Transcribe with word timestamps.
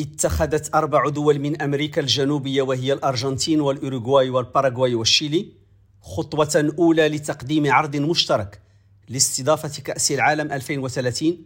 اتخذت 0.00 0.74
أربع 0.74 1.08
دول 1.08 1.38
من 1.38 1.62
أمريكا 1.62 2.00
الجنوبية 2.00 2.62
وهي 2.62 2.92
الأرجنتين 2.92 3.60
والأوروغواي 3.60 4.30
والباراغواي 4.30 4.94
والشيلي 4.94 5.52
خطوة 6.00 6.74
أولى 6.78 7.08
لتقديم 7.08 7.72
عرض 7.72 7.96
مشترك 7.96 8.60
لاستضافة 9.08 9.82
كأس 9.82 10.12
العالم 10.12 10.52
2030 10.52 11.38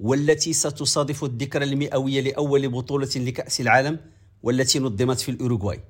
والتي 0.00 0.52
ستصادف 0.52 1.24
الذكرى 1.24 1.64
المئوية 1.64 2.20
لأول 2.20 2.68
بطولة 2.68 3.10
لكأس 3.16 3.60
العالم 3.60 3.98
والتي 4.42 4.78
نظمت 4.78 5.20
في 5.20 5.30
الأوروغواي. 5.30 5.80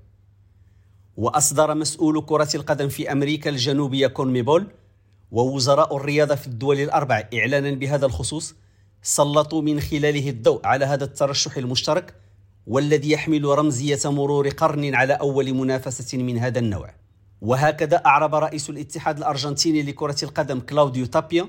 وأصدر 1.16 1.74
مسؤول 1.74 2.24
كرة 2.26 2.48
القدم 2.54 2.88
في 2.88 3.12
أمريكا 3.12 3.50
الجنوبية 3.50 4.06
كونميبول 4.06 4.66
ووزراء 5.30 5.96
الرياضة 5.96 6.34
في 6.34 6.46
الدول 6.46 6.80
الأربع 6.80 7.28
إعلانا 7.34 7.70
بهذا 7.70 8.06
الخصوص 8.06 8.54
سلطوا 9.02 9.62
من 9.62 9.80
خلاله 9.80 10.30
الضوء 10.30 10.66
على 10.66 10.84
هذا 10.84 11.04
الترشح 11.04 11.56
المشترك 11.56 12.14
والذي 12.66 13.10
يحمل 13.10 13.44
رمزية 13.44 13.98
مرور 14.04 14.48
قرن 14.48 14.94
على 14.94 15.12
أول 15.12 15.54
منافسة 15.54 16.18
من 16.18 16.38
هذا 16.38 16.58
النوع. 16.58 16.94
وهكذا 17.40 18.02
أعرب 18.06 18.34
رئيس 18.34 18.70
الاتحاد 18.70 19.18
الأرجنتيني 19.18 19.82
لكرة 19.82 20.16
القدم 20.22 20.60
كلاوديو 20.60 21.06
تابيا 21.06 21.46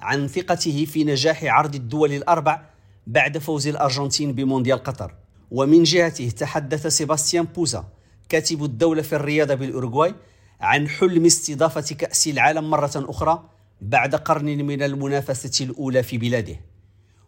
عن 0.00 0.28
ثقته 0.28 0.84
في 0.84 1.04
نجاح 1.04 1.44
عرض 1.44 1.74
الدول 1.74 2.12
الأربع 2.12 2.62
بعد 3.06 3.38
فوز 3.38 3.66
الأرجنتين 3.66 4.32
بمونديال 4.32 4.82
قطر. 4.82 5.14
ومن 5.50 5.82
جهته 5.82 6.28
تحدث 6.28 6.86
سيباستيان 6.86 7.44
بوزا 7.44 7.84
كاتب 8.28 8.64
الدولة 8.64 9.02
في 9.02 9.16
الرياضة 9.16 9.54
بالأوروغواي 9.54 10.14
عن 10.60 10.88
حلم 10.88 11.24
استضافة 11.24 11.94
كأس 11.94 12.26
العالم 12.26 12.70
مرة 12.70 12.92
أخرى 12.96 13.48
بعد 13.80 14.14
قرن 14.14 14.66
من 14.66 14.82
المنافسة 14.82 15.64
الأولى 15.64 16.02
في 16.02 16.18
بلاده. 16.18 16.56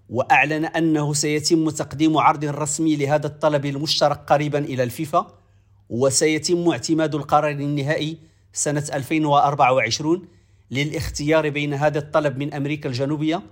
وأعلن 0.08 0.64
أنه 0.64 1.12
سيتم 1.12 1.70
تقديم 1.70 2.18
عرض 2.18 2.44
رسمي 2.44 2.96
لهذا 2.96 3.26
الطلب 3.26 3.66
المشترك 3.66 4.18
قريبا 4.26 4.58
إلى 4.58 4.82
الفيفا 4.82 5.26
وسيتم 5.90 6.68
اعتماد 6.70 7.14
القرار 7.14 7.50
النهائي 7.50 8.18
سنة 8.52 8.84
2024 8.92 10.28
للاختيار 10.70 11.50
بين 11.50 11.74
هذا 11.74 11.98
الطلب 11.98 12.38
من 12.38 12.54
أمريكا 12.54 12.88
الجنوبية 12.88 13.42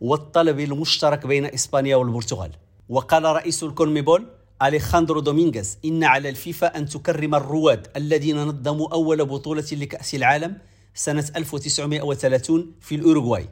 والطلب 0.00 0.60
المشترك 0.60 1.26
بين 1.26 1.44
إسبانيا 1.44 1.96
والبرتغال. 1.96 2.50
وقال 2.88 3.24
رئيس 3.24 3.62
الكونميبول 3.62 4.26
أليخاندرو 4.62 5.20
دومينغيز 5.20 5.78
إن 5.84 6.04
على 6.04 6.28
الفيفا 6.28 6.78
أن 6.78 6.86
تكرم 6.86 7.34
الرواد 7.34 7.86
الذين 7.96 8.44
نظموا 8.44 8.92
أول 8.92 9.24
بطولة 9.24 9.66
لكأس 9.72 10.14
العالم 10.14 10.58
سنة 10.94 11.24
1930 11.36 12.72
في 12.80 12.94
الأوروغواي. 12.94 13.48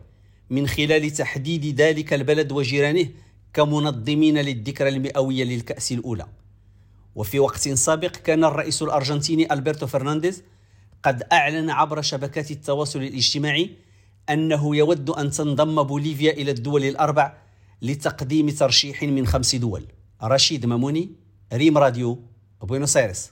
من 0.50 0.66
خلال 0.66 1.10
تحديد 1.10 1.80
ذلك 1.80 2.14
البلد 2.14 2.52
وجيرانه 2.52 3.08
كمنظمين 3.52 4.38
للذكرى 4.38 4.88
المئوية 4.88 5.44
للكأس 5.44 5.92
الأولى. 5.92 6.26
وفي 7.14 7.38
وقت 7.38 7.68
سابق 7.68 8.16
كان 8.16 8.44
الرئيس 8.44 8.82
الأرجنتيني 8.82 9.52
ألبرتو 9.52 9.86
فرنانديز 9.86 10.42
قد 11.02 11.22
أعلن 11.32 11.70
عبر 11.70 12.02
شبكات 12.02 12.50
التواصل 12.50 13.02
الاجتماعي 13.02 13.70
أنه 14.30 14.76
يود 14.76 15.10
أن 15.10 15.30
تنضم 15.30 15.82
بوليفيا 15.82 16.32
إلى 16.32 16.50
الدول 16.50 16.84
الأربع 16.84 17.36
لتقديم 17.82 18.50
ترشيح 18.50 19.02
من 19.02 19.26
خمس 19.26 19.54
دول. 19.54 19.86
رشيد 20.22 20.66
ماموني 20.66 21.10
ريم 21.52 21.78
راديو 21.78 22.22
بوينوس 22.62 22.96
ايرس 22.96 23.30